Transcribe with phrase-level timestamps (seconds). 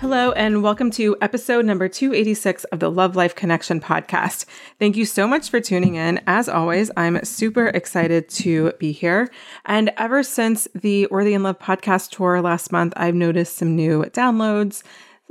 [0.00, 4.44] Hello, and welcome to episode number 286 of the Love Life Connection podcast.
[4.78, 6.20] Thank you so much for tuning in.
[6.24, 9.28] As always, I'm super excited to be here.
[9.66, 14.04] And ever since the Worthy in Love podcast tour last month, I've noticed some new
[14.04, 14.84] downloads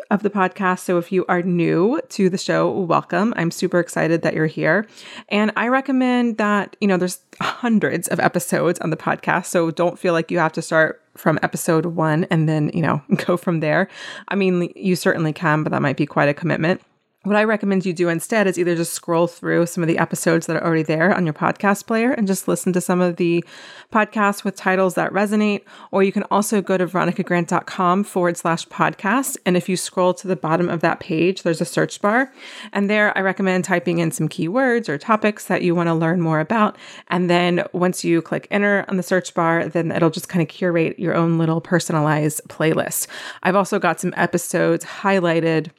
[0.10, 0.80] of the podcast.
[0.80, 3.34] So if you are new to the show, welcome.
[3.36, 4.88] I'm super excited that you're here.
[5.30, 9.48] And I recommend that, you know, there's hundreds of episodes on the podcast.
[9.48, 13.02] So don't feel like you have to start from episode one and then, you know,
[13.26, 13.88] go from there.
[14.28, 16.82] I mean, you certainly can, but that might be quite a commitment.
[17.24, 20.46] What I recommend you do instead is either just scroll through some of the episodes
[20.46, 23.44] that are already there on your podcast player and just listen to some of the
[23.92, 25.64] podcasts with titles that resonate.
[25.92, 29.36] Or you can also go to veronicagrant.com forward slash podcast.
[29.46, 32.32] And if you scroll to the bottom of that page, there's a search bar.
[32.72, 36.22] And there I recommend typing in some keywords or topics that you want to learn
[36.22, 36.78] more about.
[37.10, 40.48] And then once you click enter on the search bar, then it'll just kind of
[40.48, 43.08] curate your own little personalized playlist.
[43.44, 45.72] I've also got some episodes highlighted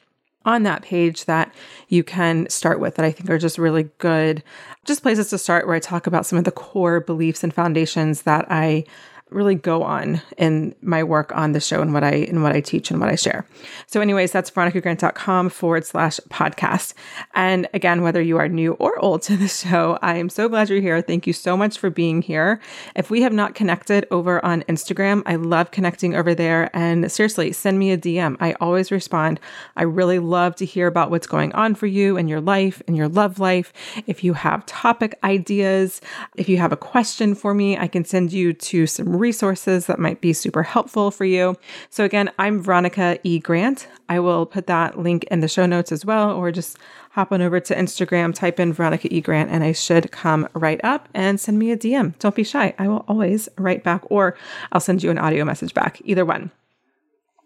[0.44, 1.52] on that page that
[1.88, 4.42] you can start with that I think are just really good,
[4.84, 8.22] just places to start where I talk about some of the core beliefs and foundations
[8.22, 8.84] that I
[9.30, 12.60] really go on in my work on the show and what I and what I
[12.60, 13.46] teach and what I share.
[13.86, 16.94] So, anyways, that's veronicagrant.com forward slash podcast.
[17.34, 20.68] And again, whether you are new or old to the show, I am so glad
[20.68, 21.00] you're here.
[21.02, 22.60] Thank you so much for being here.
[22.96, 26.70] If we have not connected over on Instagram, I love connecting over there.
[26.74, 28.36] And seriously, send me a DM.
[28.40, 29.40] I always respond.
[29.76, 32.96] I really love to hear about what's going on for you and your life, and
[32.96, 33.72] your love life.
[34.06, 36.00] If you have topic ideas,
[36.36, 39.98] if you have a question for me, I can send you to some resources that
[39.98, 41.56] might be super helpful for you.
[41.90, 43.38] So, again, I'm Veronica E.
[43.38, 43.88] Grant.
[44.08, 46.78] I will put that link in the show notes as well, or just
[47.10, 49.20] hop on over to Instagram, type in Veronica E.
[49.20, 52.18] Grant, and I should come right up and send me a DM.
[52.18, 52.74] Don't be shy.
[52.78, 54.36] I will always write back, or
[54.72, 56.50] I'll send you an audio message back, either one.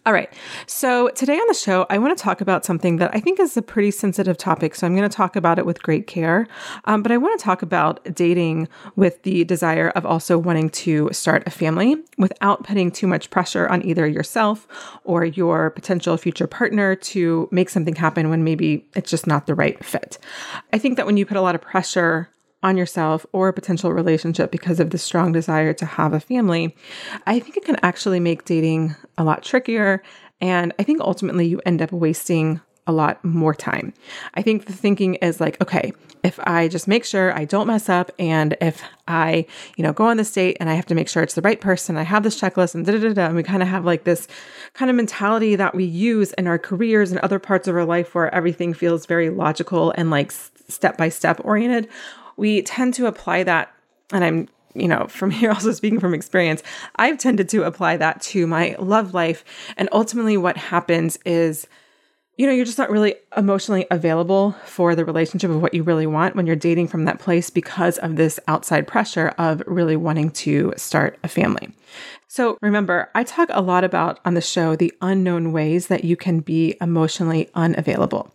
[0.04, 0.32] All right.
[0.66, 3.56] So today on the show, I want to talk about something that I think is
[3.56, 4.74] a pretty sensitive topic.
[4.74, 6.48] So I'm going to talk about it with great care.
[6.86, 11.08] Um, but I want to talk about dating with the desire of also wanting to
[11.12, 14.66] start a family without putting too much pressure on either yourself
[15.04, 19.54] or your potential future partner to make something happen when maybe it's just not the
[19.54, 20.18] right fit.
[20.72, 22.28] I think that when you put a lot of pressure
[22.62, 26.76] on yourself or a potential relationship because of the strong desire to have a family,
[27.26, 30.02] I think it can actually make dating a lot trickier.
[30.40, 33.92] And I think ultimately you end up wasting a lot more time.
[34.34, 35.92] I think the thinking is like, okay,
[36.24, 40.04] if I just make sure I don't mess up and if I, you know, go
[40.06, 42.22] on this date and I have to make sure it's the right person, I have
[42.22, 44.28] this checklist and da da da, and we kind of have like this
[44.74, 48.14] kind of mentality that we use in our careers and other parts of our life
[48.14, 51.88] where everything feels very logical and like step by step oriented
[52.36, 53.72] we tend to apply that,
[54.12, 56.62] and I'm you know, from here also speaking from experience,
[56.96, 59.44] I've tended to apply that to my love life.
[59.76, 61.66] And ultimately, what happens is
[62.38, 66.06] you know, you're just not really emotionally available for the relationship of what you really
[66.06, 70.30] want when you're dating from that place because of this outside pressure of really wanting
[70.30, 71.70] to start a family.
[72.28, 76.16] So remember, I talk a lot about on the show the unknown ways that you
[76.16, 78.34] can be emotionally unavailable.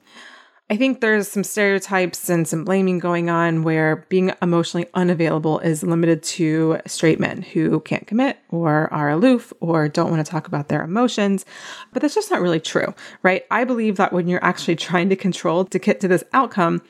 [0.69, 5.81] I think there's some stereotypes and some blaming going on where being emotionally unavailable is
[5.81, 10.46] limited to straight men who can't commit or are aloof or don't want to talk
[10.46, 11.46] about their emotions.
[11.94, 12.94] But that's just not really true,
[13.24, 13.46] right?
[13.50, 16.81] I believe that when you're actually trying to control to get to this outcome,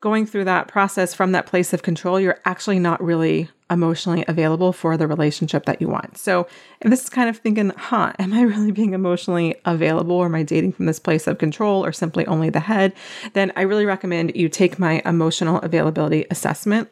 [0.00, 4.72] going through that process from that place of control, you're actually not really emotionally available
[4.72, 6.18] for the relationship that you want.
[6.18, 6.46] So,
[6.80, 10.34] if this is kind of thinking, huh, am I really being emotionally available or am
[10.34, 12.92] I dating from this place of control or simply only the head?
[13.32, 16.90] Then I really recommend you take my emotional availability assessment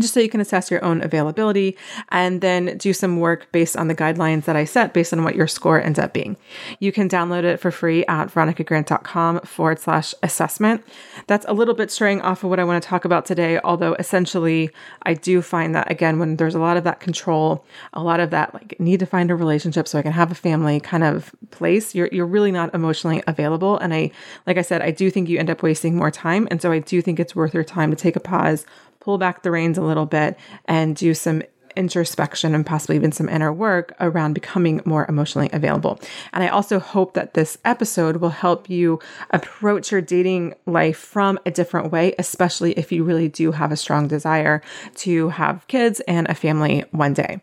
[0.00, 1.76] just so you can assess your own availability
[2.08, 5.36] and then do some work based on the guidelines that I set based on what
[5.36, 6.36] your score ends up being.
[6.80, 10.84] You can download it for free at veronicagrant.com forward slash assessment.
[11.28, 13.94] That's a little bit straying off of what I want to talk about today, although
[13.94, 14.70] essentially
[15.02, 18.30] I do find that again, when there's a lot of that control, a lot of
[18.30, 21.32] that like need to find a relationship so I can have a family kind of
[21.52, 23.78] place, you're, you're really not emotionally available.
[23.78, 24.10] And I,
[24.46, 26.48] like I said, I do think you end up wasting more time.
[26.50, 28.66] And so I do think it's worth your time to take a pause,
[29.04, 31.42] pull back the reins a little bit and do some
[31.76, 36.00] introspection and possibly even some inner work around becoming more emotionally available.
[36.32, 41.38] And I also hope that this episode will help you approach your dating life from
[41.44, 44.62] a different way, especially if you really do have a strong desire
[44.96, 47.42] to have kids and a family one day.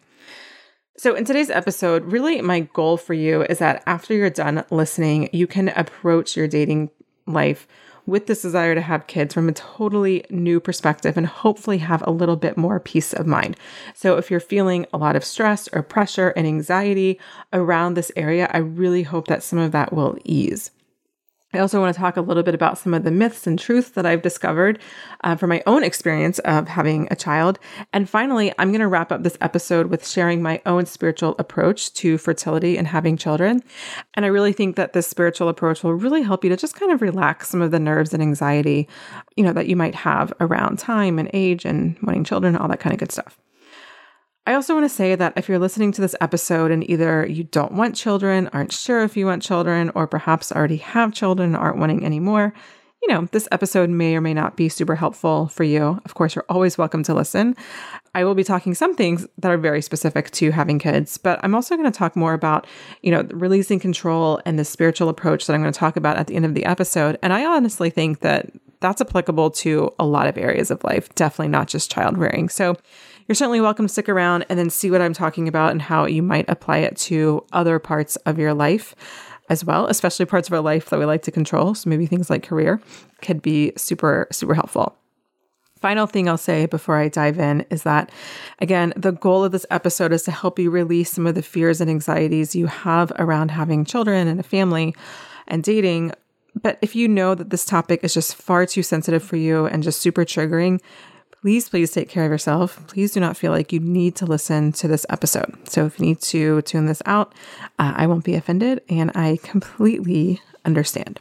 [0.97, 5.29] So, in today's episode, really my goal for you is that after you're done listening,
[5.33, 6.91] you can approach your dating
[7.25, 7.67] life
[8.05, 12.11] with this desire to have kids from a totally new perspective and hopefully have a
[12.11, 13.57] little bit more peace of mind.
[13.93, 17.19] So, if you're feeling a lot of stress or pressure and anxiety
[17.53, 20.71] around this area, I really hope that some of that will ease.
[21.53, 23.89] I also want to talk a little bit about some of the myths and truths
[23.91, 24.79] that I've discovered
[25.23, 27.59] uh, from my own experience of having a child.
[27.91, 31.93] And finally, I'm going to wrap up this episode with sharing my own spiritual approach
[31.95, 33.63] to fertility and having children.
[34.13, 36.91] And I really think that this spiritual approach will really help you to just kind
[36.91, 38.87] of relax some of the nerves and anxiety,
[39.35, 42.79] you know, that you might have around time and age and wanting children, all that
[42.79, 43.37] kind of good stuff.
[44.47, 47.43] I also want to say that if you're listening to this episode and either you
[47.43, 51.57] don't want children, aren't sure if you want children, or perhaps already have children and
[51.57, 52.51] aren't wanting any more,
[53.03, 55.99] you know, this episode may or may not be super helpful for you.
[56.05, 57.55] Of course, you're always welcome to listen.
[58.15, 61.53] I will be talking some things that are very specific to having kids, but I'm
[61.53, 62.65] also going to talk more about,
[63.03, 66.25] you know, releasing control and the spiritual approach that I'm going to talk about at
[66.27, 67.19] the end of the episode.
[67.21, 68.49] And I honestly think that
[68.81, 72.49] that's applicable to a lot of areas of life, definitely not just child rearing.
[72.49, 72.75] So
[73.27, 76.05] you're certainly welcome to stick around and then see what I'm talking about and how
[76.05, 78.95] you might apply it to other parts of your life
[79.49, 81.75] as well, especially parts of our life that we like to control.
[81.75, 82.81] So maybe things like career
[83.21, 84.97] could be super, super helpful.
[85.81, 88.11] Final thing I'll say before I dive in is that,
[88.59, 91.81] again, the goal of this episode is to help you release some of the fears
[91.81, 94.95] and anxieties you have around having children and a family
[95.47, 96.11] and dating.
[96.61, 99.81] But if you know that this topic is just far too sensitive for you and
[99.81, 100.79] just super triggering,
[101.41, 102.85] please, please take care of yourself.
[102.87, 105.57] Please do not feel like you need to listen to this episode.
[105.67, 107.33] So if you need to tune this out,
[107.79, 111.19] uh, I won't be offended and I completely understand.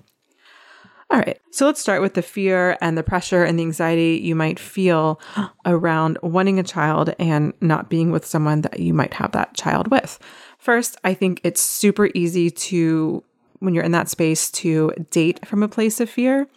[1.11, 4.37] All right, so let's start with the fear and the pressure and the anxiety you
[4.37, 5.21] might feel
[5.67, 9.91] around wanting a child and not being with someone that you might have that child
[9.91, 10.21] with.
[10.59, 13.25] First, I think it's super easy to
[13.61, 16.49] when you're in that space to date from a place of fear.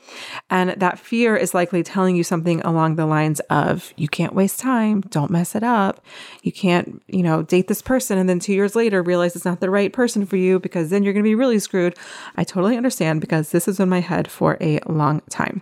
[0.50, 4.60] And that fear is likely telling you something along the lines of, you can't waste
[4.60, 6.04] time, don't mess it up.
[6.42, 9.60] You can't, you know, date this person and then two years later realize it's not
[9.60, 11.96] the right person for you because then you're going to be really screwed.
[12.36, 15.62] I totally understand because this is in my head for a long time.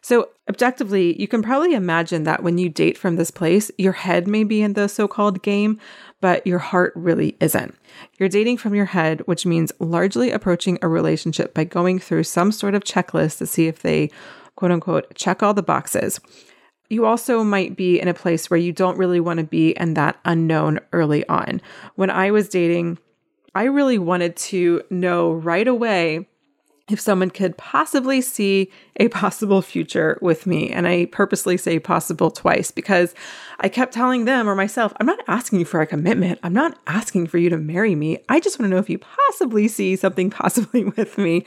[0.00, 4.26] So, objectively, you can probably imagine that when you date from this place, your head
[4.26, 5.78] may be in the so called game,
[6.22, 7.76] but your heart really isn't.
[8.16, 12.52] You're dating from your head, which means largely approaching a relationship by going through some
[12.52, 14.08] sort of checklist to see if they,
[14.54, 16.20] quote unquote, check all the boxes.
[16.88, 19.94] You also might be in a place where you don't really want to be in
[19.94, 21.60] that unknown early on.
[21.96, 22.98] When I was dating,
[23.54, 26.28] I really wanted to know right away
[26.88, 30.70] if someone could possibly see a possible future with me.
[30.70, 33.14] And I purposely say possible twice because
[33.60, 36.40] I kept telling them or myself, I'm not asking you for a commitment.
[36.42, 38.18] I'm not asking for you to marry me.
[38.28, 41.46] I just want to know if you possibly see something possibly with me.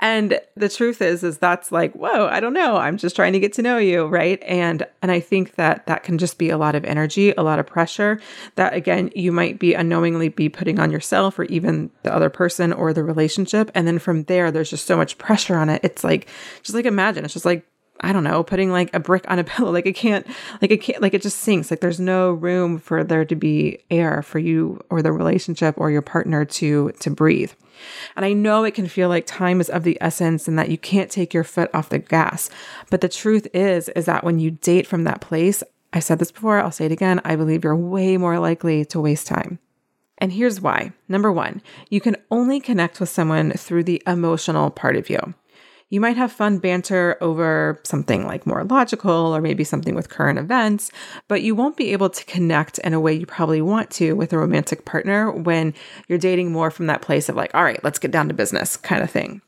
[0.00, 2.76] And the truth is, is that's like, whoa, I don't know.
[2.76, 4.06] I'm just trying to get to know you.
[4.06, 4.42] Right.
[4.42, 7.60] And, and I think that that can just be a lot of energy, a lot
[7.60, 8.20] of pressure
[8.56, 12.72] that again, you might be unknowingly be putting on yourself or even the other person
[12.72, 13.70] or the relationship.
[13.74, 15.80] And then from there, there's just so much pressure on it.
[15.84, 16.26] It's like,
[16.62, 17.64] just like imagine, it's just like,
[18.00, 19.70] I don't know, putting like a brick on a pillow.
[19.70, 20.26] Like it can't,
[20.60, 21.70] like it can't, like it just sinks.
[21.70, 25.90] Like there's no room for there to be air for you or the relationship or
[25.90, 27.52] your partner to, to breathe.
[28.16, 30.78] And I know it can feel like time is of the essence and that you
[30.78, 32.50] can't take your foot off the gas.
[32.90, 35.62] But the truth is, is that when you date from that place,
[35.92, 39.00] I said this before, I'll say it again, I believe you're way more likely to
[39.00, 39.58] waste time.
[40.22, 40.92] And here's why.
[41.08, 45.34] Number one, you can only connect with someone through the emotional part of you.
[45.90, 50.38] You might have fun banter over something like more logical or maybe something with current
[50.38, 50.92] events,
[51.26, 54.32] but you won't be able to connect in a way you probably want to with
[54.32, 55.74] a romantic partner when
[56.06, 58.76] you're dating more from that place of like, all right, let's get down to business
[58.76, 59.42] kind of thing.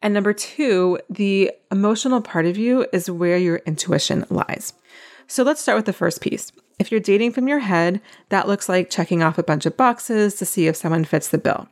[0.00, 4.72] And number two, the emotional part of you is where your intuition lies.
[5.26, 6.50] So let's start with the first piece.
[6.78, 8.00] If you're dating from your head,
[8.30, 11.38] that looks like checking off a bunch of boxes to see if someone fits the
[11.38, 11.68] bill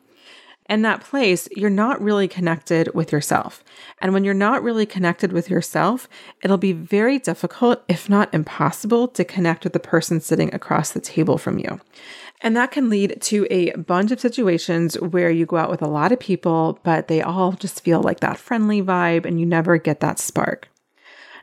[0.68, 3.64] in that place, you're not really connected with yourself.
[4.00, 6.08] And when you're not really connected with yourself,
[6.42, 11.00] it'll be very difficult, if not impossible, to connect with the person sitting across the
[11.00, 11.80] table from you.
[12.40, 15.88] And that can lead to a bunch of situations where you go out with a
[15.88, 19.78] lot of people, but they all just feel like that friendly vibe and you never
[19.78, 20.68] get that spark.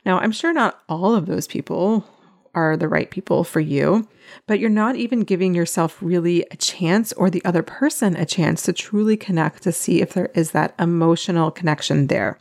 [0.06, 2.06] Now, I'm sure not all of those people
[2.54, 4.08] are the right people for you,
[4.48, 8.64] but you're not even giving yourself really a chance or the other person a chance
[8.64, 12.40] to truly connect to see if there is that emotional connection there.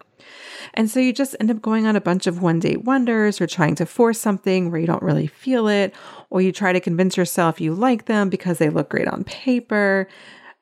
[0.75, 3.47] And so you just end up going on a bunch of one date wonders or
[3.47, 5.95] trying to force something where you don't really feel it,
[6.31, 10.09] or you try to convince yourself you like them because they look great on paper.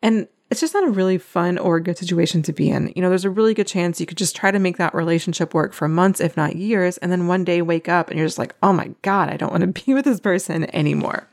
[0.02, 2.92] And it's just not a really fun or good situation to be in.
[2.94, 5.54] You know, there's a really good chance you could just try to make that relationship
[5.54, 8.38] work for months, if not years, and then one day wake up and you're just
[8.38, 11.26] like, oh my God, I don't want to be with this person anymore.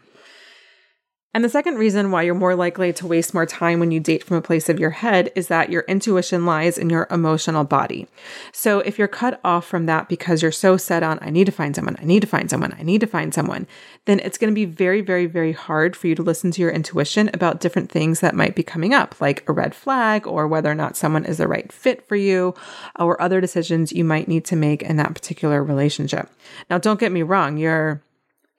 [1.34, 4.24] And the second reason why you're more likely to waste more time when you date
[4.24, 8.08] from a place of your head is that your intuition lies in your emotional body.
[8.52, 11.52] So if you're cut off from that because you're so set on, I need to
[11.52, 13.66] find someone, I need to find someone, I need to find someone,
[14.06, 16.72] then it's going to be very, very, very hard for you to listen to your
[16.72, 20.70] intuition about different things that might be coming up, like a red flag or whether
[20.70, 22.54] or not someone is the right fit for you
[23.00, 26.30] or other decisions you might need to make in that particular relationship.
[26.70, 28.04] Now, don't get me wrong, you're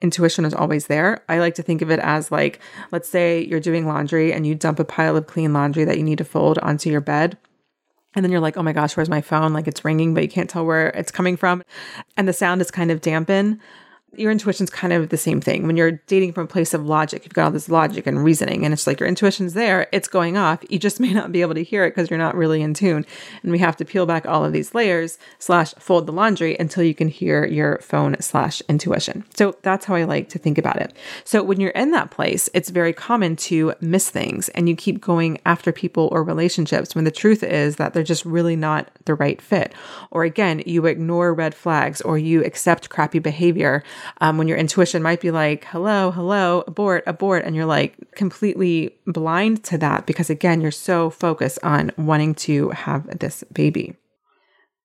[0.01, 1.23] intuition is always there.
[1.29, 2.59] I like to think of it as like,
[2.91, 6.03] let's say you're doing laundry and you dump a pile of clean laundry that you
[6.03, 7.37] need to fold onto your bed.
[8.13, 9.53] And then you're like, oh my gosh, where's my phone?
[9.53, 11.63] Like it's ringing, but you can't tell where it's coming from.
[12.15, 13.59] And the sound is kind of dampened
[14.19, 15.67] your intuition's kind of the same thing.
[15.67, 18.65] When you're dating from a place of logic, you've got all this logic and reasoning,
[18.65, 20.63] and it's like your intuition's there, it's going off.
[20.69, 23.05] You just may not be able to hear it because you're not really in tune.
[23.43, 26.83] And we have to peel back all of these layers slash fold the laundry until
[26.83, 29.23] you can hear your phone slash intuition.
[29.35, 30.95] So that's how I like to think about it.
[31.23, 35.01] So when you're in that place, it's very common to miss things and you keep
[35.01, 39.15] going after people or relationships when the truth is that they're just really not the
[39.15, 39.73] right fit.
[40.11, 43.83] Or again, you ignore red flags or you accept crappy behavior
[44.21, 47.43] um, when your intuition might be like, hello, hello, abort, abort.
[47.45, 52.69] And you're like completely blind to that because, again, you're so focused on wanting to
[52.69, 53.95] have this baby.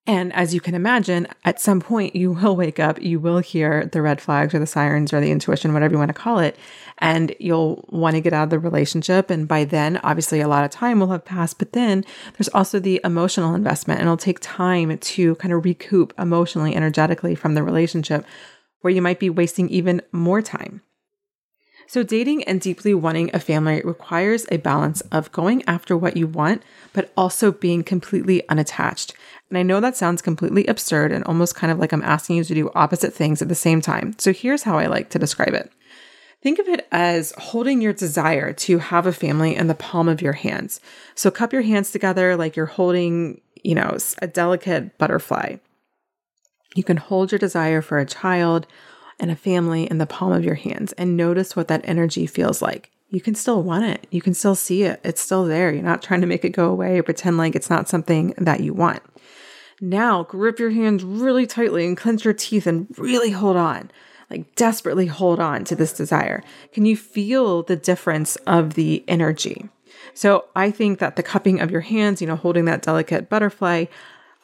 [0.06, 3.86] And as you can imagine, at some point you will wake up, you will hear
[3.92, 6.56] the red flags or the sirens or the intuition, whatever you want to call it,
[6.98, 9.30] and you'll want to get out of the relationship.
[9.30, 11.58] And by then, obviously, a lot of time will have passed.
[11.58, 12.04] But then
[12.36, 17.34] there's also the emotional investment, and it'll take time to kind of recoup emotionally, energetically
[17.34, 18.24] from the relationship
[18.80, 20.82] where you might be wasting even more time.
[21.90, 26.28] So, dating and deeply wanting a family requires a balance of going after what you
[26.28, 29.12] want, but also being completely unattached.
[29.48, 32.44] And I know that sounds completely absurd and almost kind of like I'm asking you
[32.44, 34.14] to do opposite things at the same time.
[34.18, 35.72] So, here's how I like to describe it.
[36.40, 40.22] Think of it as holding your desire to have a family in the palm of
[40.22, 40.80] your hands.
[41.16, 45.56] So, cup your hands together like you're holding, you know, a delicate butterfly.
[46.74, 48.66] You can hold your desire for a child
[49.18, 52.62] and a family in the palm of your hands and notice what that energy feels
[52.62, 52.90] like.
[53.10, 54.06] You can still want it.
[54.10, 55.00] You can still see it.
[55.02, 55.72] It's still there.
[55.72, 58.60] You're not trying to make it go away or pretend like it's not something that
[58.60, 59.02] you want.
[59.80, 63.90] Now, grip your hands really tightly and clench your teeth and really hold on,
[64.28, 66.44] like desperately hold on to this desire.
[66.72, 69.68] Can you feel the difference of the energy?
[70.12, 73.86] So, I think that the cupping of your hands, you know, holding that delicate butterfly,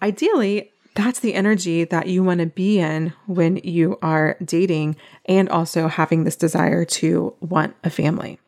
[0.00, 5.48] ideally, that's the energy that you want to be in when you are dating and
[5.48, 8.40] also having this desire to want a family.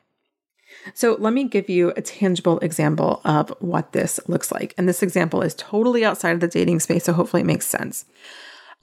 [0.95, 4.75] So, let me give you a tangible example of what this looks like.
[4.78, 8.07] And this example is totally outside of the dating space, so hopefully it makes sense.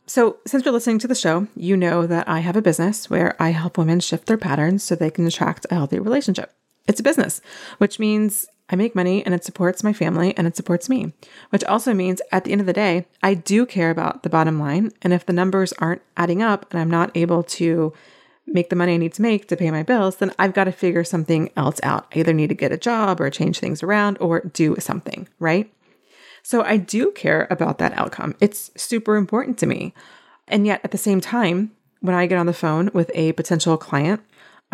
[0.05, 3.41] So, since you're listening to the show, you know that I have a business where
[3.41, 6.53] I help women shift their patterns so they can attract a healthy relationship.
[6.88, 7.41] It's a business,
[7.79, 11.13] which means I make money and it supports my family and it supports me,
[11.51, 14.60] which also means at the end of the day, I do care about the bottom
[14.60, 14.91] line.
[15.01, 17.93] And if the numbers aren't adding up and I'm not able to
[18.48, 20.72] make the money I need to make to pay my bills, then I've got to
[20.72, 22.07] figure something else out.
[22.13, 25.72] I either need to get a job or change things around or do something, right?
[26.41, 28.36] So I do care about that outcome.
[28.39, 29.93] It's super important to me.
[30.48, 33.77] And yet at the same time, when I get on the phone with a potential
[33.77, 34.22] client,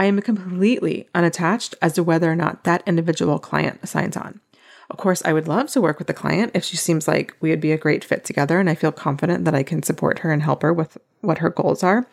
[0.01, 4.41] I am completely unattached as to whether or not that individual client signs on.
[4.89, 7.51] Of course, I would love to work with the client if she seems like we
[7.51, 10.31] would be a great fit together and I feel confident that I can support her
[10.31, 12.08] and help her with what her goals are.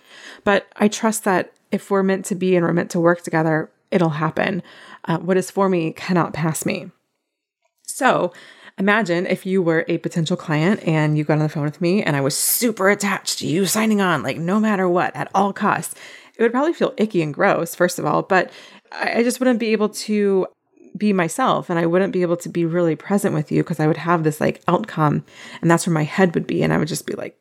[0.45, 3.71] But I trust that if we're meant to be and we're meant to work together,
[3.91, 4.63] it'll happen.
[5.07, 6.91] Uh, what is for me cannot pass me.
[7.85, 8.35] So,
[8.79, 12.01] Imagine if you were a potential client and you got on the phone with me
[12.01, 15.53] and I was super attached to you signing on, like no matter what, at all
[15.53, 15.97] costs.
[16.39, 18.51] It would probably feel icky and gross, first of all, but
[18.93, 20.47] I just wouldn't be able to
[20.97, 23.87] be myself and I wouldn't be able to be really present with you because I
[23.87, 25.25] would have this like outcome
[25.61, 26.63] and that's where my head would be.
[26.63, 27.39] And I would just be like,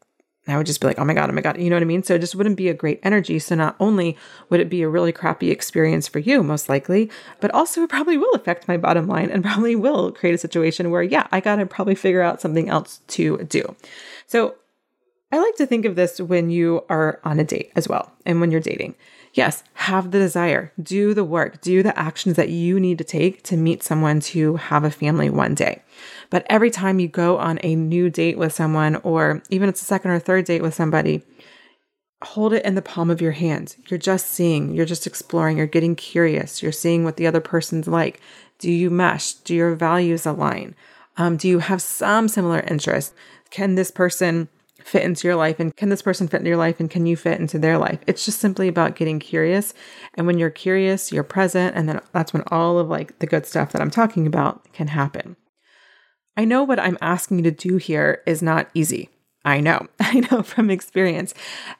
[0.47, 1.59] I would just be like, oh my God, oh my God.
[1.59, 2.03] You know what I mean?
[2.03, 3.37] So it just wouldn't be a great energy.
[3.37, 4.17] So not only
[4.49, 7.11] would it be a really crappy experience for you, most likely,
[7.41, 10.89] but also it probably will affect my bottom line and probably will create a situation
[10.89, 13.75] where, yeah, I got to probably figure out something else to do.
[14.25, 14.55] So
[15.31, 18.39] I like to think of this when you are on a date as well and
[18.39, 18.95] when you're dating.
[19.33, 23.43] Yes, have the desire, do the work, do the actions that you need to take
[23.43, 25.83] to meet someone to have a family one day.
[26.29, 29.85] But every time you go on a new date with someone, or even it's a
[29.85, 31.23] second or third date with somebody,
[32.23, 33.75] hold it in the palm of your hand.
[33.89, 37.87] You're just seeing, you're just exploring, you're getting curious, you're seeing what the other person's
[37.87, 38.21] like.
[38.59, 39.33] Do you mesh?
[39.33, 40.73] Do your values align?
[41.17, 43.13] Um, do you have some similar interests?
[43.49, 44.49] Can this person
[44.87, 47.15] fit into your life and can this person fit into your life and can you
[47.15, 49.73] fit into their life it's just simply about getting curious
[50.13, 53.45] and when you're curious you're present and then that's when all of like the good
[53.45, 55.35] stuff that i'm talking about can happen
[56.35, 59.09] i know what i'm asking you to do here is not easy
[59.45, 61.33] I know, I know from experience.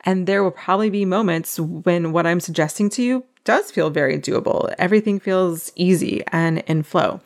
[0.06, 4.18] And there will probably be moments when what I'm suggesting to you does feel very
[4.18, 4.74] doable.
[4.78, 7.20] Everything feels easy and in flow.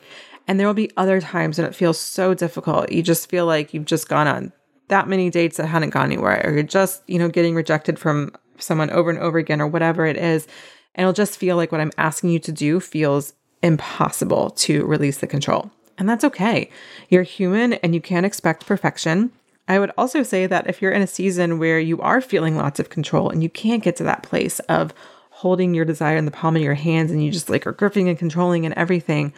[0.48, 2.90] And there will be other times when it feels so difficult.
[2.90, 4.52] You just feel like you've just gone on
[4.92, 8.30] that many dates that hadn't gone anywhere, or you're just, you know, getting rejected from
[8.58, 10.46] someone over and over again, or whatever it is.
[10.94, 15.16] And it'll just feel like what I'm asking you to do feels impossible to release
[15.16, 15.70] the control.
[15.96, 16.68] And that's okay.
[17.08, 19.32] You're human and you can't expect perfection.
[19.66, 22.78] I would also say that if you're in a season where you are feeling lots
[22.78, 24.92] of control and you can't get to that place of
[25.30, 28.10] holding your desire in the palm of your hands and you just like are gripping
[28.10, 29.32] and controlling and everything,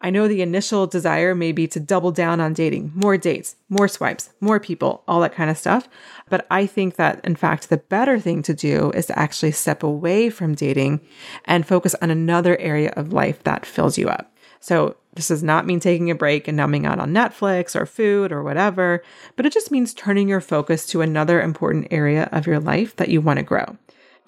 [0.00, 3.88] I know the initial desire may be to double down on dating, more dates, more
[3.88, 5.88] swipes, more people, all that kind of stuff.
[6.28, 9.82] But I think that, in fact, the better thing to do is to actually step
[9.82, 11.00] away from dating
[11.44, 14.32] and focus on another area of life that fills you up.
[14.60, 18.30] So, this does not mean taking a break and numbing out on Netflix or food
[18.30, 19.02] or whatever,
[19.34, 23.08] but it just means turning your focus to another important area of your life that
[23.08, 23.76] you want to grow.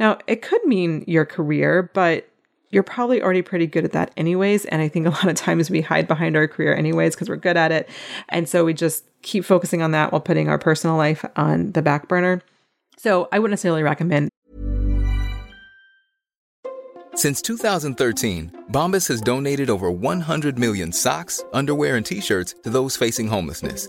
[0.00, 2.29] Now, it could mean your career, but
[2.70, 4.64] you're probably already pretty good at that anyways.
[4.66, 7.36] And I think a lot of times we hide behind our career anyways because we're
[7.36, 7.88] good at it.
[8.28, 11.82] And so we just keep focusing on that while putting our personal life on the
[11.82, 12.42] back burner.
[12.96, 14.30] So I wouldn't necessarily recommend.
[17.16, 22.96] Since 2013, Bombas has donated over 100 million socks, underwear, and t shirts to those
[22.96, 23.88] facing homelessness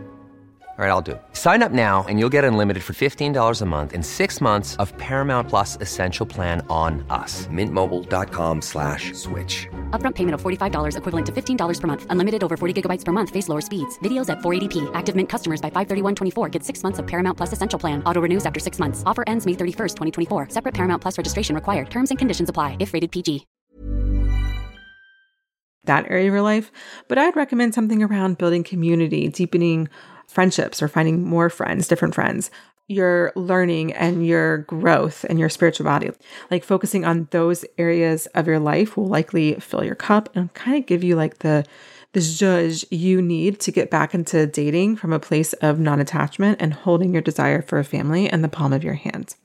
[0.81, 1.21] All right, I'll do it.
[1.33, 4.97] Sign up now and you'll get unlimited for $15 a month in six months of
[4.97, 7.45] Paramount Plus Essential Plan on us.
[7.53, 9.67] Mintmobile.com slash switch.
[9.91, 12.07] Upfront payment of $45 equivalent to $15 per month.
[12.09, 13.29] Unlimited over 40 gigabytes per month.
[13.29, 13.99] Face lower speeds.
[13.99, 14.89] Videos at 480p.
[14.95, 18.01] Active Mint customers by 531.24 get six months of Paramount Plus Essential Plan.
[18.07, 19.03] Auto renews after six months.
[19.05, 19.97] Offer ends May 31st,
[20.29, 20.47] 2024.
[20.49, 21.91] Separate Paramount Plus registration required.
[21.91, 23.45] Terms and conditions apply if rated PG.
[25.85, 26.71] That area of your life,
[27.07, 29.89] but I'd recommend something around building community, deepening
[30.31, 32.49] friendships or finding more friends, different friends,
[32.87, 36.11] your learning and your growth and your spirituality.
[36.49, 40.77] Like focusing on those areas of your life will likely fill your cup and kind
[40.77, 41.65] of give you like the
[42.13, 46.73] the zhuzh you need to get back into dating from a place of non-attachment and
[46.73, 49.35] holding your desire for a family in the palm of your hand.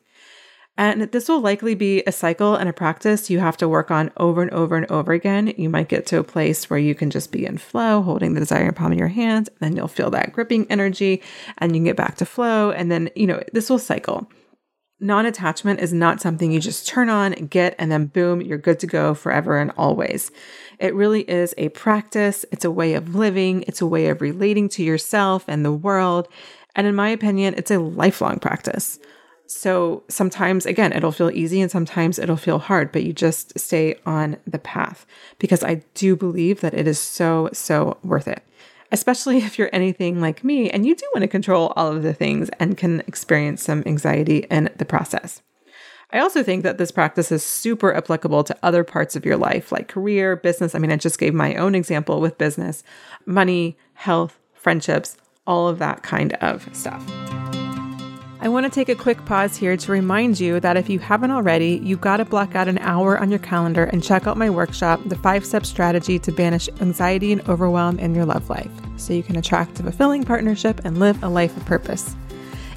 [0.79, 4.11] And this will likely be a cycle and a practice you have to work on
[4.19, 5.55] over and over and over again.
[5.57, 8.41] You might get to a place where you can just be in flow, holding the
[8.41, 11.23] desire in palm of your hands, and then you'll feel that gripping energy
[11.59, 12.73] and you can get back to flow.
[12.73, 14.29] And then, you know, this will cycle.
[14.99, 18.81] Non attachment is not something you just turn on, get, and then boom, you're good
[18.81, 20.31] to go forever and always.
[20.79, 24.71] It really is a practice, it's a way of living, it's a way of relating
[24.71, 26.29] to yourself and the world.
[26.75, 28.99] And in my opinion, it's a lifelong practice.
[29.47, 33.97] So sometimes, again, it'll feel easy and sometimes it'll feel hard, but you just stay
[34.05, 35.07] on the path
[35.39, 38.43] because I do believe that it is so, so worth it.
[38.91, 42.15] Especially if you're anything like me and you do want to control all of the
[42.15, 45.43] things and can experience some anxiety in the process.
[46.13, 49.73] I also think that this practice is super applicable to other parts of your life,
[49.73, 50.75] like career, business.
[50.75, 52.85] I mean, I just gave my own example with business,
[53.27, 57.05] money, health, friendships, all of that kind of stuff.
[58.47, 61.33] I want to take a quick pause here to remind you that if you haven't
[61.33, 64.49] already, you've got to block out an hour on your calendar and check out my
[64.49, 69.13] workshop, The Five Step Strategy to Banish Anxiety and Overwhelm in Your Love Life, so
[69.15, 72.15] you can attract a fulfilling partnership and live a life of purpose.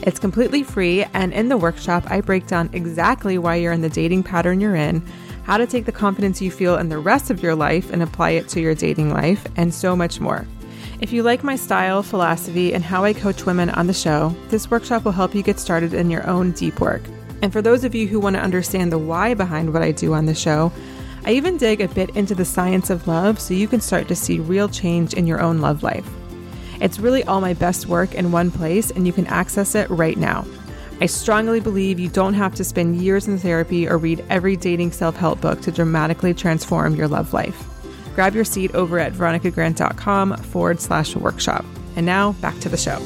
[0.02, 3.90] It's completely free, and in the workshop, I break down exactly why you're in the
[3.90, 5.06] dating pattern you're in,
[5.44, 8.32] how to take the confidence you feel in the rest of your life and apply
[8.32, 10.48] it to your dating life, and so much more.
[11.02, 14.70] If you like my style, philosophy, and how I coach women on the show, this
[14.70, 17.02] workshop will help you get started in your own deep work.
[17.42, 20.14] And for those of you who want to understand the why behind what I do
[20.14, 20.74] on the show,
[21.24, 24.16] I even dig a bit into the science of love so you can start to
[24.16, 26.08] see real change in your own love life.
[26.82, 30.18] It's really all my best work in one place, and you can access it right
[30.18, 30.46] now.
[31.00, 34.92] I strongly believe you don't have to spend years in therapy or read every dating
[34.92, 37.79] self help book to dramatically transform your love life
[38.20, 41.64] grab your seat over at veronicagrant.com forward slash workshop.
[41.96, 42.98] And now back to the show.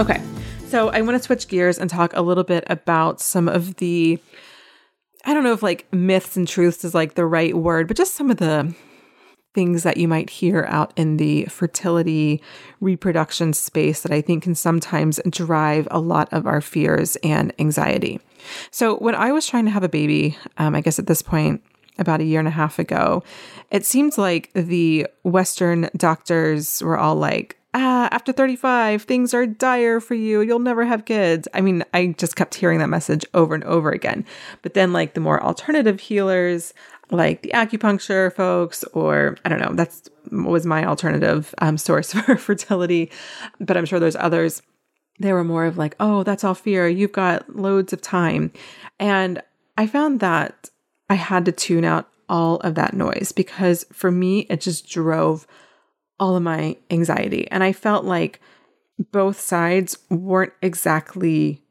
[0.00, 0.22] Okay,
[0.68, 4.20] so I want to switch gears and talk a little bit about some of the,
[5.24, 8.14] I don't know if like myths and truths is like the right word, but just
[8.14, 8.72] some of the
[9.56, 12.42] things that you might hear out in the fertility
[12.80, 18.20] reproduction space that I think can sometimes drive a lot of our fears and anxiety.
[18.70, 21.62] So, when I was trying to have a baby, um, I guess at this point,
[21.98, 23.22] about a year and a half ago,
[23.70, 30.00] it seemed like the Western doctors were all like, ah, after 35, things are dire
[30.00, 30.40] for you.
[30.40, 31.46] You'll never have kids.
[31.54, 34.24] I mean, I just kept hearing that message over and over again.
[34.62, 36.72] But then, like, the more alternative healers,
[37.10, 42.36] like the acupuncture folks, or I don't know, that's was my alternative um, source for
[42.36, 43.10] fertility.
[43.60, 44.62] But I'm sure there's others.
[45.18, 46.88] They were more of like, oh, that's all fear.
[46.88, 48.52] You've got loads of time.
[48.98, 49.42] And
[49.78, 50.70] I found that
[51.08, 55.46] I had to tune out all of that noise because for me, it just drove
[56.18, 57.48] all of my anxiety.
[57.50, 58.40] And I felt like
[59.12, 61.62] both sides weren't exactly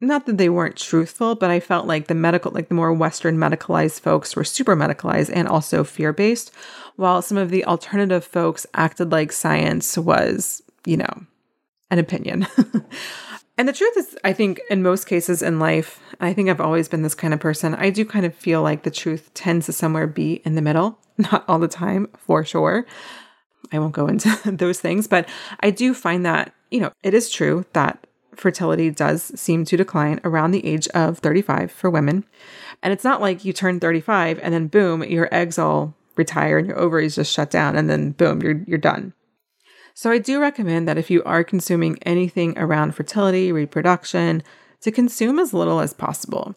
[0.00, 3.38] not that they weren't truthful, but I felt like the medical, like the more Western
[3.38, 6.52] medicalized folks were super medicalized and also fear based,
[6.96, 11.26] while some of the alternative folks acted like science was, you know,
[11.90, 12.46] an opinion.
[13.58, 16.88] and the truth is, I think in most cases in life, I think I've always
[16.88, 17.74] been this kind of person.
[17.74, 20.98] I do kind of feel like the truth tends to somewhere be in the middle,
[21.18, 22.86] not all the time, for sure.
[23.72, 25.26] I won't go into those things, but
[25.60, 28.06] I do find that, you know, it is true that
[28.36, 32.24] fertility does seem to decline around the age of 35 for women.
[32.82, 36.66] And it's not like you turn 35 and then boom, your eggs all retire and
[36.66, 39.12] your ovaries just shut down and then boom, you're you're done.
[39.94, 44.42] So I do recommend that if you are consuming anything around fertility, reproduction,
[44.82, 46.54] to consume as little as possible.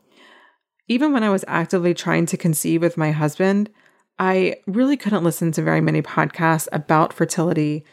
[0.90, 3.70] Even when I was actively trying to conceive with my husband,
[4.18, 7.86] I really couldn't listen to very many podcasts about fertility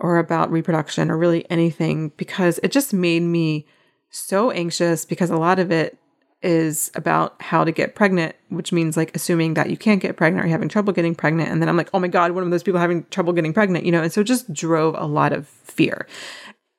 [0.00, 3.66] or about reproduction or really anything because it just made me
[4.10, 5.96] so anxious because a lot of it
[6.42, 10.44] is about how to get pregnant, which means like assuming that you can't get pregnant
[10.44, 11.50] or you're having trouble getting pregnant.
[11.50, 13.84] And then I'm like, oh my God, one of those people having trouble getting pregnant,
[13.84, 14.02] you know?
[14.02, 16.06] And so it just drove a lot of fear.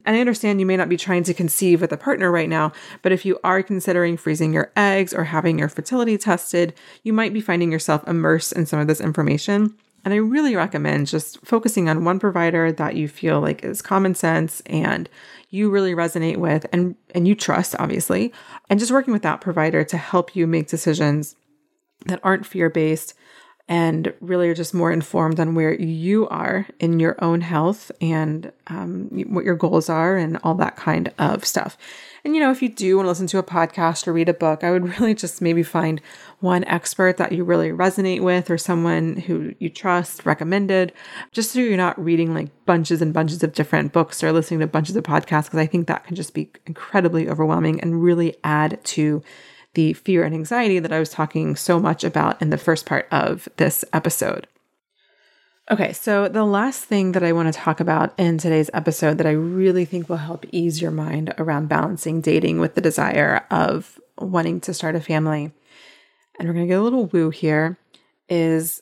[0.04, 2.72] And I understand you may not be trying to conceive with a partner right now,
[3.04, 7.34] but if you are considering freezing your eggs or having your fertility tested, you might
[7.34, 9.76] be finding yourself immersed in some of this information.
[10.04, 14.16] And I really recommend just focusing on one provider that you feel like is common
[14.16, 15.08] sense and
[15.50, 18.34] you really resonate with and and you trust obviously
[18.70, 21.36] and just working with that provider to help you make decisions
[22.06, 23.14] that aren't fear-based
[23.72, 28.52] and really are just more informed on where you are in your own health and
[28.68, 31.78] um, what your goals are and all that kind of stuff.
[32.26, 34.34] And, you know, if you do want to listen to a podcast or read a
[34.34, 36.02] book, I would really just maybe find
[36.42, 40.92] one expert that you really resonate with or someone who you trust recommended,
[41.32, 44.68] just so you're not reading like bunches and bunches of different books or listening to
[44.68, 48.84] bunches of podcasts, because I think that can just be incredibly overwhelming and really add
[48.84, 49.24] to
[49.74, 53.08] the fear and anxiety that I was talking so much about in the first part
[53.12, 54.48] of this episode.
[55.70, 59.28] Okay, so the last thing that I want to talk about in today's episode that
[59.28, 64.00] I really think will help ease your mind around balancing dating with the desire of
[64.18, 65.52] wanting to start a family,
[66.38, 67.78] and we're going to get a little woo here,
[68.28, 68.82] is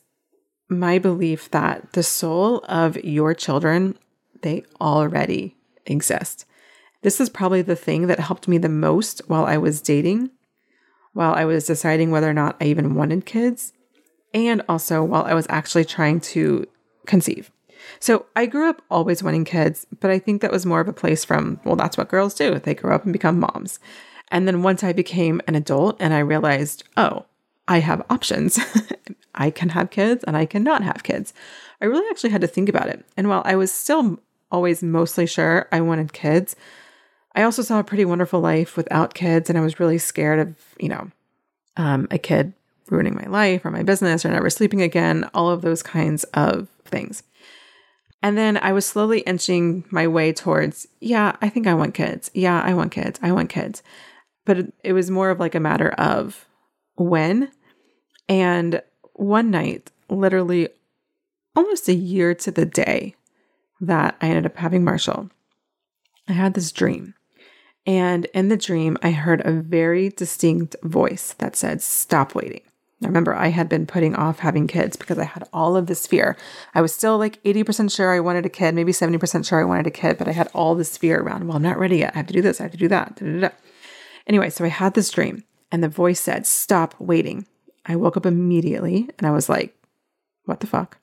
[0.68, 3.98] my belief that the soul of your children,
[4.42, 6.46] they already exist.
[7.02, 10.32] This is probably the thing that helped me the most while I was dating
[11.14, 13.74] while I was deciding whether or not I even wanted kids,
[14.34, 16.68] and also while I was actually trying to
[17.06, 17.52] conceive.
[18.00, 20.94] So I grew up always wanting kids, but I think that was more of a
[20.94, 22.60] place from, well, that's what girls do.
[22.60, 23.80] They grow up and become moms.
[24.30, 27.26] And then once I became an adult and I realized, oh,
[27.68, 28.60] I have options.
[29.36, 31.34] I can have kids and I cannot have kids.
[31.82, 33.06] I really actually had to think about it.
[33.16, 34.20] And while I was still
[34.52, 36.56] always mostly sure I wanted kids,
[37.40, 40.56] I also saw a pretty wonderful life without kids, and I was really scared of,
[40.78, 41.10] you know,
[41.78, 42.52] um, a kid
[42.90, 46.68] ruining my life or my business or never sleeping again, all of those kinds of
[46.84, 47.24] things.
[48.22, 52.30] And then I was slowly inching my way towards, yeah, I think I want kids.
[52.34, 53.18] Yeah, I want kids.
[53.24, 53.84] I want kids.
[54.46, 56.46] But it, it was more of like a matter of
[56.98, 57.52] when.
[58.28, 58.82] And
[59.14, 60.68] one night, literally
[61.56, 63.16] almost a year to the day
[63.80, 65.30] that I ended up having Marshall,
[66.28, 67.14] I had this dream.
[67.86, 72.62] And in the dream, I heard a very distinct voice that said, Stop waiting.
[73.02, 76.06] Now, remember, I had been putting off having kids because I had all of this
[76.06, 76.36] fear.
[76.76, 79.88] I was still like 80% sure I wanted a kid, maybe 70% sure I wanted
[79.88, 82.14] a kid, but I had all this fear around, well, I'm not ready yet.
[82.14, 83.16] I have to do this, I have to do that.
[83.16, 83.50] Da, da, da.
[84.28, 87.48] Anyway, so I had this dream, and the voice said, Stop waiting.
[87.86, 89.76] I woke up immediately and I was like,
[90.46, 90.98] What the fuck?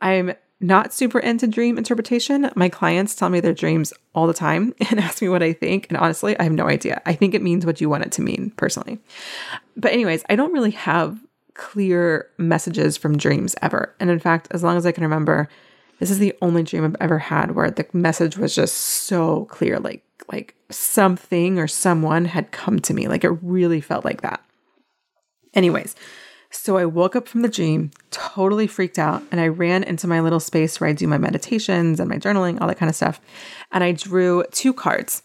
[0.00, 2.50] I'm not super into dream interpretation.
[2.54, 5.86] My clients tell me their dreams all the time and ask me what I think.
[5.88, 7.02] And honestly, I have no idea.
[7.04, 8.98] I think it means what you want it to mean personally.
[9.76, 11.18] But, anyways, I don't really have
[11.54, 13.94] clear messages from dreams ever.
[14.00, 15.48] And in fact, as long as I can remember,
[15.98, 19.78] this is the only dream I've ever had where the message was just so clear
[19.78, 23.08] like like something or someone had come to me.
[23.08, 24.42] Like it really felt like that.
[25.54, 25.94] Anyways,
[26.52, 30.20] so I woke up from the dream, totally freaked out, and I ran into my
[30.20, 33.20] little space where I do my meditations and my journaling, all that kind of stuff.
[33.72, 35.22] And I drew two cards.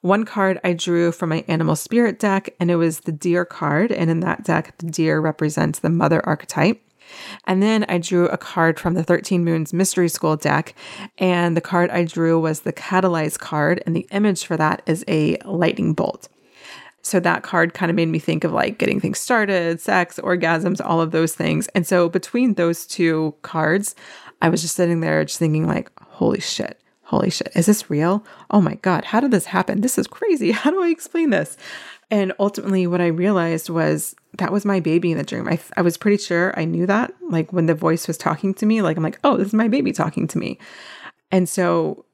[0.00, 3.92] One card I drew from my animal spirit deck, and it was the deer card.
[3.92, 6.82] And in that deck, the deer represents the mother archetype.
[7.46, 10.74] And then I drew a card from the 13 Moons Mystery School deck.
[11.18, 13.82] And the card I drew was the Catalyze card.
[13.84, 16.28] And the image for that is a lightning bolt.
[17.02, 20.84] So that card kind of made me think of like getting things started, sex, orgasms,
[20.84, 21.66] all of those things.
[21.68, 23.94] And so between those two cards,
[24.42, 26.80] I was just sitting there just thinking like, holy shit.
[27.04, 28.24] Holy shit, is this real?
[28.52, 29.80] Oh my God, how did this happen?
[29.80, 30.52] This is crazy.
[30.52, 31.56] How do I explain this?
[32.08, 35.48] And ultimately, what I realized was that was my baby in the dream.
[35.48, 37.12] I, I was pretty sure I knew that.
[37.28, 39.66] Like when the voice was talking to me, like I'm like, oh, this is my
[39.66, 40.56] baby talking to me.
[41.32, 42.04] And so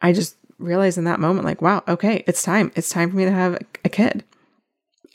[0.00, 2.72] I just realized in that moment, like, wow, okay, it's time.
[2.76, 4.24] It's time for me to have a kid.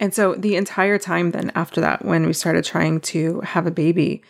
[0.01, 3.71] And so the entire time then after that, when we started trying to have a
[3.71, 4.23] baby,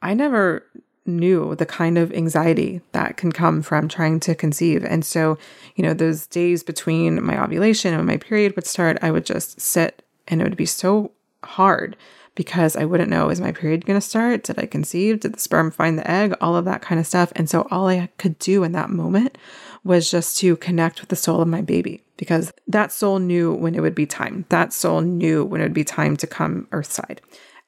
[0.00, 0.64] I never
[1.04, 4.84] knew the kind of anxiety that can come from trying to conceive.
[4.84, 5.36] And so,
[5.74, 9.60] you know, those days between my ovulation and my period would start, I would just
[9.60, 11.10] sit and it would be so
[11.42, 11.96] hard
[12.36, 14.44] because I wouldn't know is my period going to start?
[14.44, 15.18] Did I conceive?
[15.18, 16.34] Did the sperm find the egg?
[16.40, 17.32] All of that kind of stuff.
[17.34, 19.36] And so all I could do in that moment
[19.84, 23.74] was just to connect with the soul of my baby because that soul knew when
[23.74, 24.44] it would be time.
[24.48, 27.20] That soul knew when it would be time to come earthside.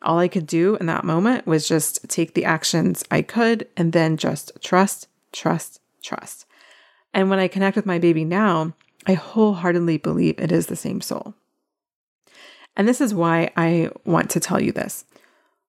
[0.03, 3.93] All I could do in that moment was just take the actions I could and
[3.93, 6.47] then just trust, trust, trust.
[7.13, 8.75] And when I connect with my baby now,
[9.07, 11.35] I wholeheartedly believe it is the same soul.
[12.77, 15.05] And this is why I want to tell you this.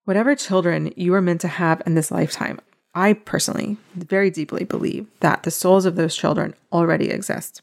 [0.06, 2.60] Whatever children you are meant to have in this lifetime,
[2.94, 7.62] I personally very deeply believe that the souls of those children already exist.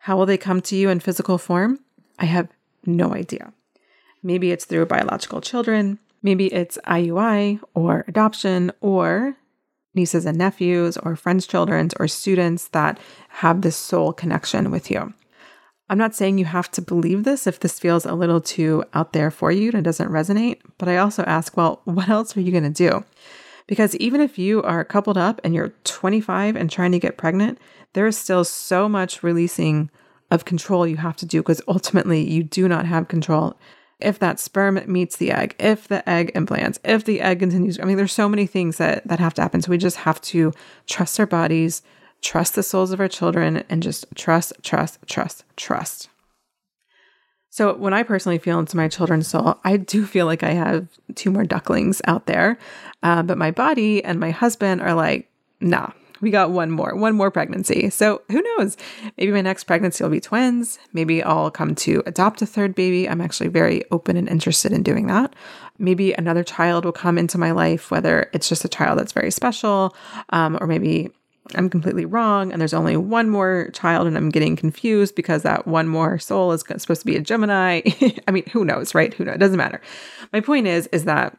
[0.00, 1.80] How will they come to you in physical form?
[2.18, 2.48] I have
[2.86, 3.52] no idea.
[4.22, 9.36] Maybe it's through biological children, maybe it's IUI or adoption or
[9.94, 15.12] nieces and nephews or friends' children or students that have this soul connection with you.
[15.88, 19.12] I'm not saying you have to believe this if this feels a little too out
[19.12, 22.40] there for you and it doesn't resonate, but I also ask, well, what else are
[22.40, 23.04] you going to do?
[23.66, 27.58] Because even if you are coupled up and you're 25 and trying to get pregnant,
[27.94, 29.90] there is still so much releasing
[30.30, 33.56] of control you have to do because ultimately you do not have control.
[33.98, 37.84] If that sperm meets the egg, if the egg implants, if the egg continues, I
[37.84, 39.62] mean, there's so many things that that have to happen.
[39.62, 40.52] So we just have to
[40.86, 41.82] trust our bodies,
[42.20, 46.08] trust the souls of our children, and just trust, trust, trust, trust.
[47.56, 50.88] So when I personally feel into my children's soul, I do feel like I have
[51.14, 52.58] two more ducklings out there,
[53.02, 55.88] uh, but my body and my husband are like, nah,
[56.20, 57.88] we got one more, one more pregnancy.
[57.88, 58.76] So who knows?
[59.16, 60.78] Maybe my next pregnancy will be twins.
[60.92, 63.08] Maybe I'll come to adopt a third baby.
[63.08, 65.34] I'm actually very open and interested in doing that.
[65.78, 69.30] Maybe another child will come into my life, whether it's just a child that's very
[69.30, 69.96] special,
[70.28, 71.08] um, or maybe
[71.54, 75.66] I'm completely wrong and there's only one more child and I'm getting confused because that
[75.66, 77.82] one more soul is supposed to be a Gemini.
[78.28, 79.12] I mean, who knows, right?
[79.14, 79.36] Who knows?
[79.36, 79.80] It doesn't matter.
[80.32, 81.36] My point is, is that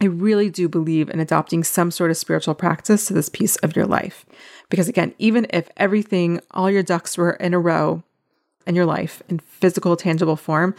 [0.00, 3.76] I really do believe in adopting some sort of spiritual practice to this piece of
[3.76, 4.26] your life.
[4.68, 8.02] Because again, even if everything, all your ducks were in a row
[8.66, 10.74] in your life in physical, tangible form,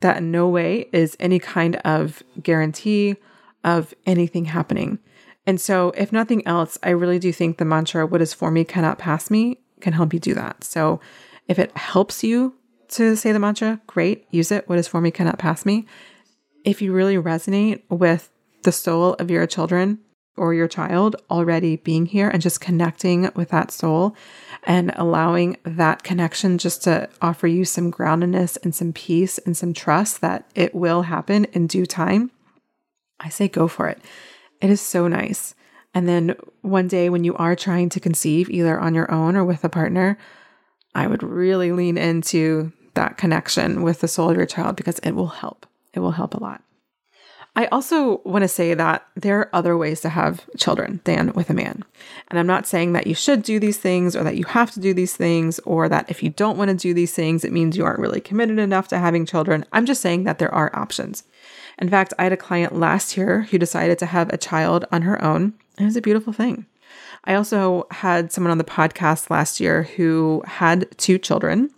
[0.00, 3.16] that in no way is any kind of guarantee
[3.64, 4.98] of anything happening.
[5.46, 8.64] And so, if nothing else, I really do think the mantra, what is for me
[8.64, 10.62] cannot pass me, can help you do that.
[10.62, 11.00] So,
[11.48, 12.54] if it helps you
[12.90, 14.68] to say the mantra, great, use it.
[14.68, 15.86] What is for me cannot pass me.
[16.64, 18.30] If you really resonate with
[18.62, 19.98] the soul of your children
[20.36, 24.16] or your child already being here and just connecting with that soul
[24.64, 29.74] and allowing that connection just to offer you some groundedness and some peace and some
[29.74, 32.30] trust that it will happen in due time,
[33.20, 34.00] I say go for it.
[34.62, 35.54] It is so nice.
[35.92, 39.44] And then one day when you are trying to conceive, either on your own or
[39.44, 40.16] with a partner,
[40.94, 45.12] I would really lean into that connection with the soul of your child because it
[45.12, 45.66] will help.
[45.92, 46.62] It will help a lot.
[47.54, 51.50] I also want to say that there are other ways to have children than with
[51.50, 51.84] a man.
[52.28, 54.80] And I'm not saying that you should do these things or that you have to
[54.80, 57.76] do these things or that if you don't want to do these things, it means
[57.76, 59.66] you aren't really committed enough to having children.
[59.72, 61.24] I'm just saying that there are options.
[61.78, 65.02] In fact, I had a client last year who decided to have a child on
[65.02, 65.54] her own.
[65.78, 66.66] It was a beautiful thing.
[67.24, 71.70] I also had someone on the podcast last year who had two children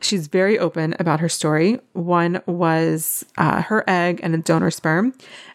[0.00, 1.80] She's very open about her story.
[1.92, 5.12] One was uh, her egg and a donor sperm.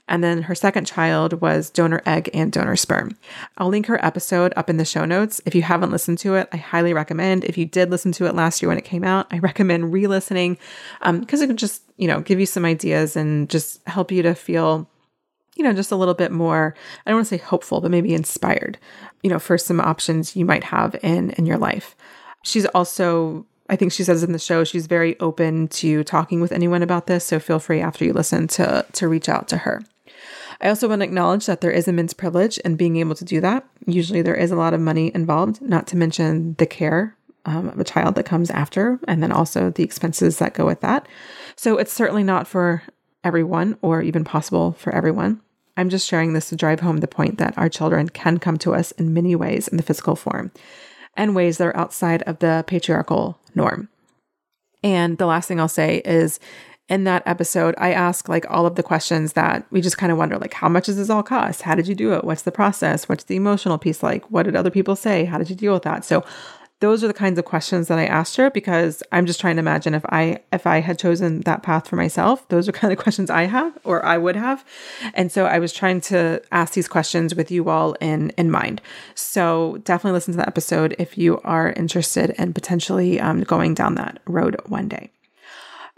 [0.07, 3.17] And then her second child was donor egg and donor sperm.
[3.57, 5.41] I'll link her episode up in the show notes.
[5.45, 7.45] If you haven't listened to it, I highly recommend.
[7.45, 10.07] If you did listen to it last year when it came out, I recommend re
[10.07, 10.57] listening
[10.99, 14.21] because um, it can just, you know, give you some ideas and just help you
[14.23, 14.89] to feel
[15.55, 16.73] you know, just a little bit more,
[17.05, 18.79] I don't want to say hopeful, but maybe inspired,
[19.21, 21.95] you know, for some options you might have in in your life.
[22.43, 26.51] She's also I think she says in the show she's very open to talking with
[26.51, 29.81] anyone about this, so feel free after you listen to to reach out to her.
[30.61, 33.41] I also want to acknowledge that there is immense privilege in being able to do
[33.41, 33.65] that.
[33.85, 37.79] Usually there is a lot of money involved, not to mention the care um, of
[37.79, 41.07] a child that comes after, and then also the expenses that go with that.
[41.55, 42.83] So it's certainly not for
[43.23, 45.41] everyone or even possible for everyone.
[45.75, 48.73] I'm just sharing this to drive home the point that our children can come to
[48.73, 50.51] us in many ways in the physical form
[51.15, 53.89] and ways that are outside of the patriarchal norm.
[54.83, 56.39] And the last thing I'll say is
[56.89, 60.17] in that episode, I ask like all of the questions that we just kind of
[60.17, 61.61] wonder like, how much does this all cost?
[61.61, 62.23] How did you do it?
[62.23, 63.07] What's the process?
[63.07, 64.29] What's the emotional piece like?
[64.29, 65.25] What did other people say?
[65.25, 66.03] How did you deal with that?
[66.03, 66.25] So
[66.83, 69.61] those are the kinds of questions that I asked her because I'm just trying to
[69.61, 72.99] imagine if I if I had chosen that path for myself, those are kind of
[72.99, 74.65] questions I have or I would have.
[75.13, 78.81] And so I was trying to ask these questions with you all in in mind.
[79.15, 83.95] So definitely listen to that episode if you are interested in potentially um, going down
[83.95, 85.09] that road one day.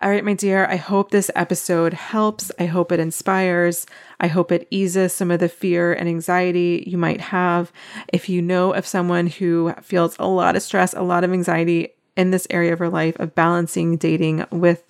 [0.01, 2.51] All right, my dear, I hope this episode helps.
[2.59, 3.85] I hope it inspires.
[4.19, 7.71] I hope it eases some of the fear and anxiety you might have.
[8.11, 11.93] If you know of someone who feels a lot of stress, a lot of anxiety
[12.17, 14.83] in this area of her life of balancing dating with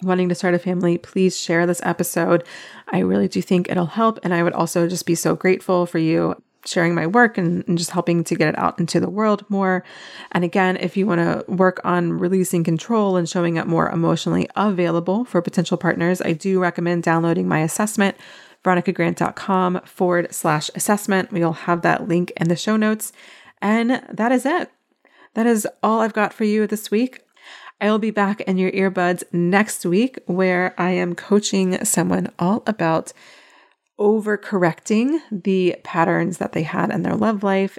[0.00, 2.44] wanting to start a family, please share this episode.
[2.86, 4.20] I really do think it'll help.
[4.22, 7.78] And I would also just be so grateful for you sharing my work and, and,
[7.78, 9.84] just helping to get it out into the world more.
[10.32, 14.48] And again, if you want to work on releasing control and showing up more emotionally
[14.56, 18.16] available for potential partners, I do recommend downloading my assessment,
[18.64, 21.32] veronicagrant.com forward slash assessment.
[21.32, 23.12] We'll have that link in the show notes.
[23.62, 24.70] And that is it.
[25.34, 27.22] That is all I've got for you this week.
[27.80, 32.62] I will be back in your earbuds next week where I am coaching someone all
[32.66, 33.14] about
[34.00, 37.78] overcorrecting the patterns that they had in their love life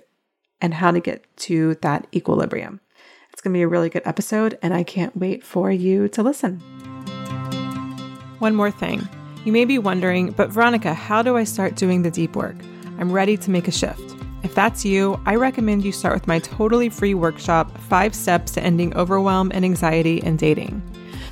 [0.62, 2.80] and how to get to that equilibrium.
[3.34, 6.22] It's going to be a really good episode, and I can't wait for you to
[6.22, 6.60] listen.
[8.38, 9.08] One more thing.
[9.46, 12.56] You may be wondering, but Veronica, how do I start doing the deep work?
[13.00, 14.16] I'm ready to make a shift.
[14.44, 18.62] If that's you, I recommend you start with my totally free workshop, Five Steps to
[18.62, 20.84] Ending Overwhelm and Anxiety in Dating.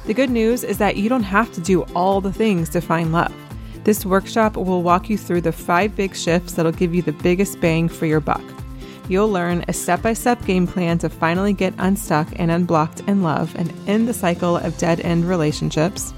[0.06, 3.12] The good news is that you don't have to do all the things to find
[3.12, 3.34] love.
[3.90, 7.60] This workshop will walk you through the five big shifts that'll give you the biggest
[7.60, 8.44] bang for your buck.
[9.08, 13.24] You'll learn a step by step game plan to finally get unstuck and unblocked in
[13.24, 16.14] love and end the cycle of dead end relationships.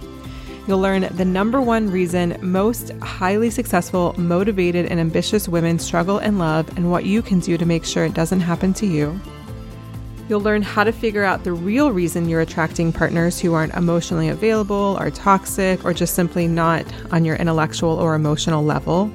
[0.67, 6.39] You'll learn the number one reason most highly successful, motivated, and ambitious women struggle in
[6.39, 9.17] love and what you can do to make sure it doesn't happen to you.
[10.29, 14.29] You'll learn how to figure out the real reason you're attracting partners who aren't emotionally
[14.29, 19.11] available, are toxic, or just simply not on your intellectual or emotional level.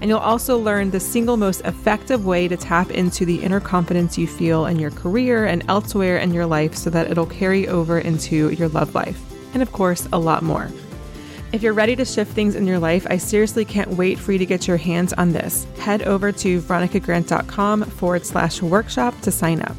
[0.00, 4.18] And you'll also learn the single most effective way to tap into the inner confidence
[4.18, 7.98] you feel in your career and elsewhere in your life so that it'll carry over
[7.98, 9.20] into your love life
[9.54, 10.70] and of course, a lot more.
[11.52, 14.38] If you're ready to shift things in your life, I seriously can't wait for you
[14.38, 15.66] to get your hands on this.
[15.78, 19.76] Head over to veronicagrant.com forward slash workshop to sign up.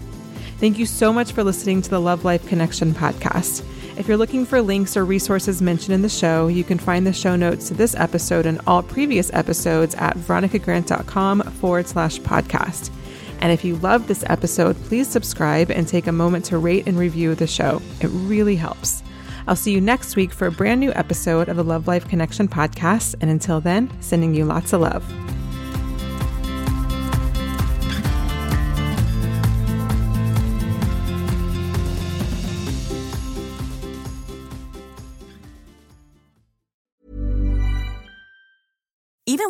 [0.63, 3.65] Thank you so much for listening to the Love Life Connection podcast.
[3.99, 7.11] If you're looking for links or resources mentioned in the show, you can find the
[7.11, 12.91] show notes to this episode and all previous episodes at veronicagrant.com forward slash podcast.
[13.41, 16.97] And if you love this episode, please subscribe and take a moment to rate and
[16.97, 17.81] review the show.
[17.99, 19.03] It really helps.
[19.47, 22.47] I'll see you next week for a brand new episode of the Love Life Connection
[22.47, 23.15] podcast.
[23.19, 25.22] And until then, sending you lots of love.